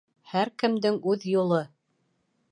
Һәр 0.29 0.49
кемдең 0.63 0.97
үҙ 1.11 1.27
юлы. 1.33 1.59